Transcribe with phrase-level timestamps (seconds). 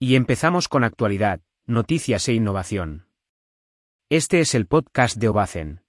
[0.00, 3.08] Y empezamos con actualidad, noticias e innovación.
[4.08, 5.82] Este es el podcast de Obacen.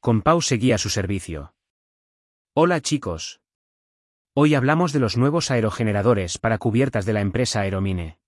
[0.00, 1.54] Con Pau seguía su servicio.
[2.54, 3.42] Hola chicos.
[4.34, 8.18] Hoy hablamos de los nuevos aerogeneradores para cubiertas de la empresa Aeromine.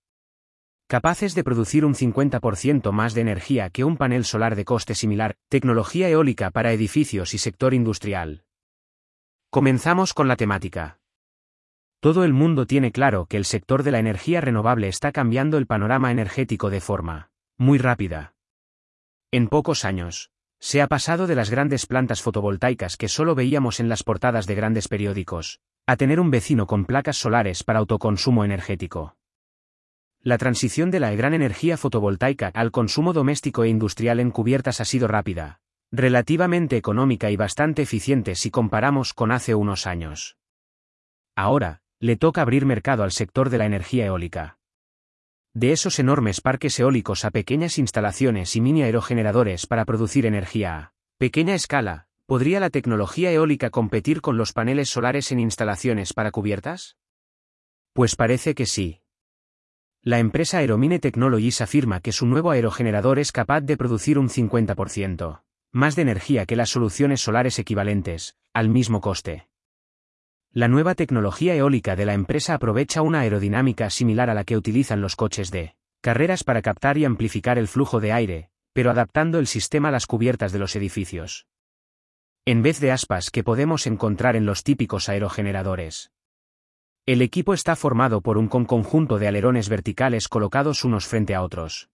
[0.85, 5.37] Capaces de producir un 50% más de energía que un panel solar de coste similar,
[5.49, 8.45] tecnología eólica para edificios y sector industrial.
[9.49, 10.99] Comenzamos con la temática.
[12.03, 15.67] Todo el mundo tiene claro que el sector de la energía renovable está cambiando el
[15.67, 18.33] panorama energético de forma muy rápida.
[19.31, 23.87] En pocos años, se ha pasado de las grandes plantas fotovoltaicas que solo veíamos en
[23.87, 29.15] las portadas de grandes periódicos, a tener un vecino con placas solares para autoconsumo energético.
[30.19, 34.85] La transición de la gran energía fotovoltaica al consumo doméstico e industrial en cubiertas ha
[34.85, 40.35] sido rápida, relativamente económica y bastante eficiente si comparamos con hace unos años.
[41.35, 44.57] Ahora, le toca abrir mercado al sector de la energía eólica.
[45.53, 50.93] De esos enormes parques eólicos a pequeñas instalaciones y mini aerogeneradores para producir energía a
[51.17, 56.97] pequeña escala, ¿podría la tecnología eólica competir con los paneles solares en instalaciones para cubiertas?
[57.93, 58.99] Pues parece que sí.
[60.01, 65.43] La empresa Aeromine Technologies afirma que su nuevo aerogenerador es capaz de producir un 50%
[65.71, 69.47] más de energía que las soluciones solares equivalentes, al mismo coste.
[70.55, 75.01] La nueva tecnología eólica de la empresa aprovecha una aerodinámica similar a la que utilizan
[75.01, 79.47] los coches de carreras para captar y amplificar el flujo de aire, pero adaptando el
[79.47, 81.47] sistema a las cubiertas de los edificios.
[82.45, 86.11] En vez de aspas que podemos encontrar en los típicos aerogeneradores.
[87.07, 91.89] El equipo está formado por un conjunto de alerones verticales colocados unos frente a otros.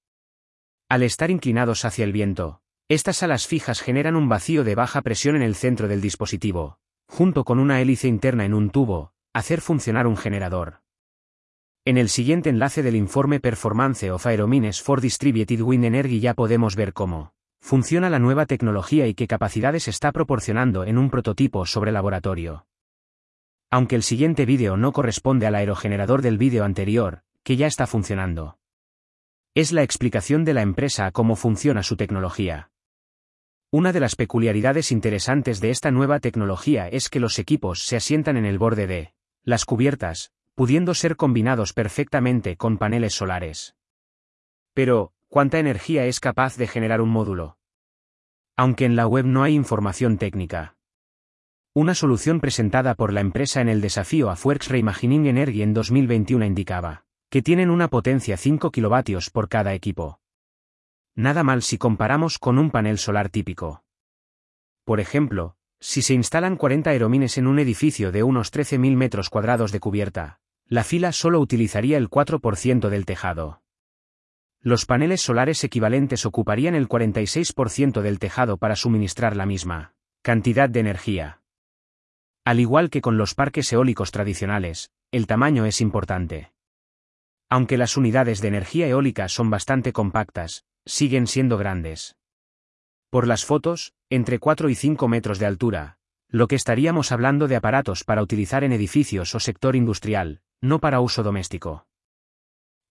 [0.90, 5.38] Al estar inclinados hacia el viento, estas alas fijas generan un vacío de baja presión
[5.38, 6.78] en el centro del dispositivo,
[7.10, 10.82] junto con una hélice interna en un tubo, hacer funcionar un generador.
[11.84, 16.76] En el siguiente enlace del informe Performance of Aeromines for Distributed Wind Energy ya podemos
[16.76, 21.92] ver cómo funciona la nueva tecnología y qué capacidades está proporcionando en un prototipo sobre
[21.92, 22.68] laboratorio.
[23.72, 28.60] Aunque el siguiente vídeo no corresponde al aerogenerador del vídeo anterior, que ya está funcionando.
[29.56, 32.70] Es la explicación de la empresa cómo funciona su tecnología.
[33.72, 38.36] Una de las peculiaridades interesantes de esta nueva tecnología es que los equipos se asientan
[38.36, 39.14] en el borde de
[39.44, 43.76] las cubiertas, pudiendo ser combinados perfectamente con paneles solares.
[44.74, 47.60] Pero, ¿cuánta energía es capaz de generar un módulo?
[48.58, 50.76] Aunque en la web no hay información técnica.
[51.76, 56.44] Una solución presentada por la empresa en el desafío a Fuerx Reimagining Energy en 2021
[56.44, 60.20] indicaba que tienen una potencia 5 kilovatios por cada equipo.
[61.20, 63.84] Nada mal si comparamos con un panel solar típico.
[64.86, 69.74] Por ejemplo, si se instalan 40 aeromines en un edificio de unos 13.000 metros cuadrados
[69.74, 73.62] de cubierta, la fila solo utilizaría el 4% del tejado.
[74.62, 80.80] Los paneles solares equivalentes ocuparían el 46% del tejado para suministrar la misma cantidad de
[80.80, 81.42] energía.
[82.46, 86.54] Al igual que con los parques eólicos tradicionales, el tamaño es importante.
[87.50, 92.16] Aunque las unidades de energía eólica son bastante compactas, siguen siendo grandes.
[93.12, 97.56] Por las fotos, entre 4 y 5 metros de altura, lo que estaríamos hablando de
[97.56, 101.88] aparatos para utilizar en edificios o sector industrial, no para uso doméstico.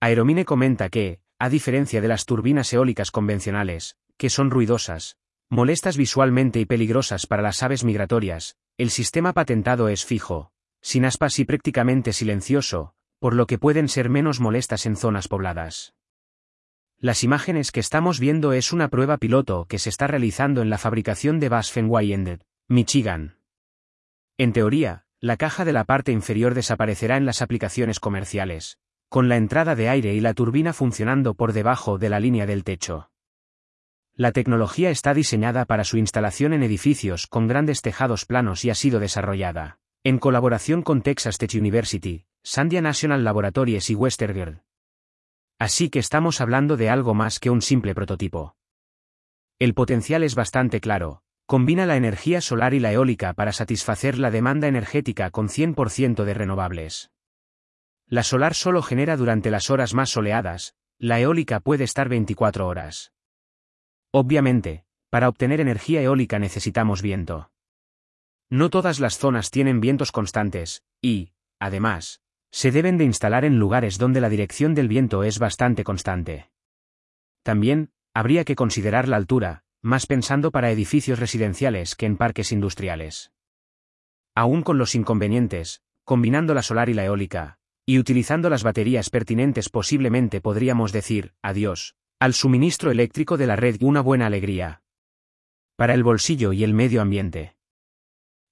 [0.00, 5.16] Aeromine comenta que, a diferencia de las turbinas eólicas convencionales, que son ruidosas,
[5.50, 11.38] molestas visualmente y peligrosas para las aves migratorias, el sistema patentado es fijo, sin aspas
[11.40, 15.94] y prácticamente silencioso, por lo que pueden ser menos molestas en zonas pobladas.
[17.00, 20.78] Las imágenes que estamos viendo es una prueba piloto que se está realizando en la
[20.78, 22.12] fabricación de Bass Fenway
[22.66, 23.36] Michigan.
[24.36, 28.78] En teoría, la caja de la parte inferior desaparecerá en las aplicaciones comerciales,
[29.08, 32.64] con la entrada de aire y la turbina funcionando por debajo de la línea del
[32.64, 33.12] techo.
[34.14, 38.74] La tecnología está diseñada para su instalación en edificios con grandes tejados planos y ha
[38.74, 44.62] sido desarrollada, en colaboración con Texas Tech University, Sandia National Laboratories y Western
[45.58, 48.56] Así que estamos hablando de algo más que un simple prototipo.
[49.58, 54.30] El potencial es bastante claro, combina la energía solar y la eólica para satisfacer la
[54.30, 57.10] demanda energética con 100% de renovables.
[58.06, 63.12] La solar solo genera durante las horas más soleadas, la eólica puede estar 24 horas.
[64.12, 67.50] Obviamente, para obtener energía eólica necesitamos viento.
[68.48, 73.98] No todas las zonas tienen vientos constantes, y, además, se deben de instalar en lugares
[73.98, 76.50] donde la dirección del viento es bastante constante.
[77.42, 83.32] También, habría que considerar la altura, más pensando para edificios residenciales que en parques industriales.
[84.34, 87.58] Aún con los inconvenientes, combinando la solar y la eólica,
[87.90, 93.80] Y utilizando las baterías pertinentes posiblemente podríamos decir, adiós, al suministro eléctrico de la red
[93.80, 94.82] una buena alegría.
[95.74, 97.56] Para el bolsillo y el medio ambiente.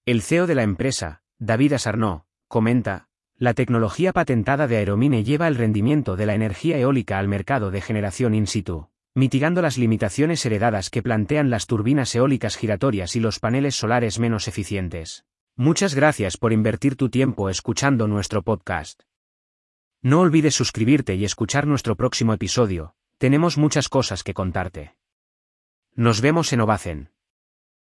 [0.07, 3.06] El CEO de la empresa, David Asarnó, comenta,
[3.39, 7.83] la tecnología patentada de Aeromine lleva el rendimiento de la energía eólica al mercado de
[7.83, 13.39] generación in situ, mitigando las limitaciones heredadas que plantean las turbinas eólicas giratorias y los
[13.39, 15.27] paneles solares menos eficientes.
[15.55, 19.03] Muchas gracias por invertir tu tiempo escuchando nuestro podcast.
[20.01, 24.97] No olvides suscribirte y escuchar nuestro próximo episodio, tenemos muchas cosas que contarte.
[25.95, 27.16] Nos vemos en Ovacen.